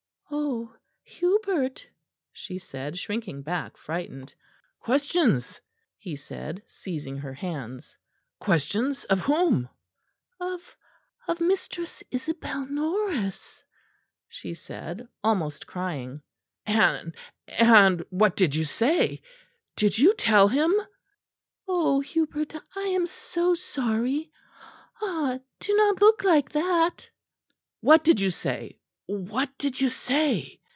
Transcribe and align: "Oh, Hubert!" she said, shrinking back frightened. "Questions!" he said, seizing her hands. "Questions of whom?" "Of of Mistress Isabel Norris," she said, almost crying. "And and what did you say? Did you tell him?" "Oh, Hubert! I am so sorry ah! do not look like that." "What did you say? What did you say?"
"Oh, 0.33 0.73
Hubert!" 1.03 1.85
she 2.31 2.57
said, 2.57 2.97
shrinking 2.97 3.41
back 3.41 3.75
frightened. 3.75 4.33
"Questions!" 4.79 5.59
he 5.97 6.15
said, 6.15 6.63
seizing 6.67 7.17
her 7.17 7.33
hands. 7.33 7.97
"Questions 8.39 9.03
of 9.05 9.19
whom?" 9.19 9.67
"Of 10.39 10.77
of 11.27 11.41
Mistress 11.41 12.01
Isabel 12.11 12.65
Norris," 12.65 13.65
she 14.29 14.53
said, 14.53 15.05
almost 15.21 15.67
crying. 15.67 16.21
"And 16.65 17.13
and 17.49 18.05
what 18.09 18.37
did 18.37 18.55
you 18.55 18.63
say? 18.63 19.21
Did 19.75 19.97
you 19.97 20.13
tell 20.13 20.47
him?" 20.47 20.73
"Oh, 21.67 21.99
Hubert! 21.99 22.55
I 22.75 22.83
am 22.83 23.05
so 23.07 23.53
sorry 23.53 24.31
ah! 25.01 25.39
do 25.59 25.73
not 25.75 25.99
look 26.01 26.23
like 26.23 26.51
that." 26.51 27.09
"What 27.81 28.05
did 28.05 28.21
you 28.21 28.29
say? 28.29 28.77
What 29.07 29.57
did 29.57 29.81
you 29.81 29.89
say?" 29.89 30.59